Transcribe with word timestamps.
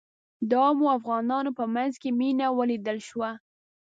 د 0.49 0.51
عامو 0.63 0.85
افغانانو 0.97 1.51
په 1.59 1.65
منځ 1.75 1.93
کې 2.01 2.09
مينه 2.19 2.47
ولیدل 2.57 2.97
شوه. 3.09 3.29